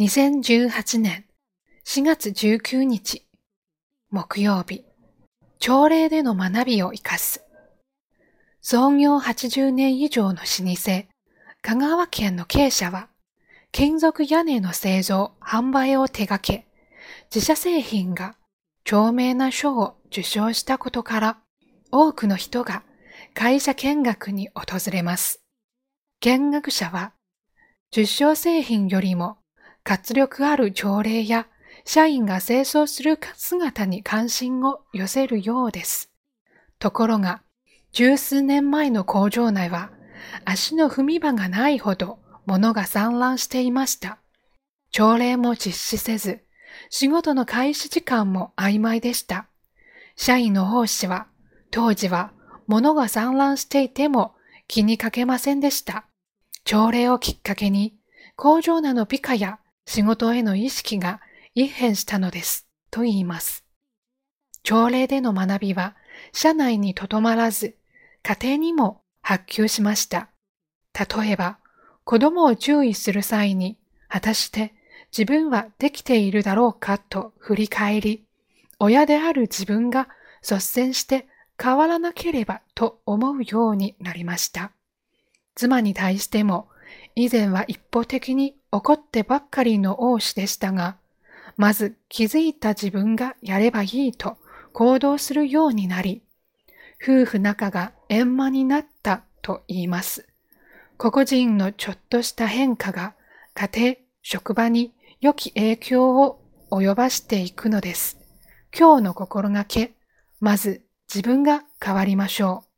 [0.00, 1.26] 2018年
[1.84, 3.26] 4月19日
[4.10, 4.86] 木曜日
[5.58, 7.44] 朝礼での学びを生かす
[8.62, 11.04] 創業80年以上の老舗
[11.60, 13.08] 香川県の経営者は
[13.72, 16.66] 金属屋根の製造販売を手掛け
[17.24, 18.36] 自社製品が
[18.86, 21.38] 著名な賞を受賞したことから
[21.92, 22.84] 多くの人が
[23.34, 25.42] 会社見学に訪れます。
[26.20, 27.12] 見学者は
[27.92, 29.36] 受賞製品よりも
[29.84, 31.46] 活力ある条例や
[31.84, 36.10] 社員が清掃する姿に関心を寄せるようです。
[36.78, 37.42] ところが、
[37.92, 39.90] 十数年前の工場内は
[40.44, 44.18] 足の踏み場がないほど物が散乱していました。
[44.92, 46.44] 朝礼も実施せず、
[46.88, 49.46] 仕事の開始時間も曖昧でした。
[50.16, 51.26] 社員の奉仕は、
[51.70, 52.32] 当時は
[52.66, 54.34] 物が散乱していても
[54.68, 56.06] 気にかけませんでした。
[56.64, 57.96] 朝礼をきっかけに、
[58.36, 59.58] 工場内の美化や
[59.92, 61.20] 仕事への意識が
[61.52, 63.64] 一変したのです、と言います。
[64.62, 65.96] 朝礼での学びは、
[66.32, 67.74] 社内にとどまらず、
[68.22, 70.30] 家庭にも発給しました。
[70.94, 71.58] 例えば、
[72.04, 74.74] 子供を注意する際に、果たして
[75.10, 78.24] 自分はできているだろうかと振り返り、
[78.78, 80.06] 親である自分が
[80.48, 81.26] 率先して
[81.60, 84.70] 変わらなければと思うようになりました。
[85.56, 86.68] 妻に対しても、
[87.16, 90.96] 以前は一方的に怒ってばっかりの王子でしたが、
[91.56, 94.36] まず気づいた自分がやればいいと
[94.72, 96.22] 行動するようになり、
[97.02, 100.26] 夫婦仲が円満になったと言います。
[100.96, 103.14] 個々人のちょっとした変化が
[103.54, 108.18] 家庭、職場に良き影響を及ばしていくのです。
[108.78, 109.94] 今日の心がけ、
[110.40, 110.82] まず
[111.12, 112.69] 自分が変わりましょう。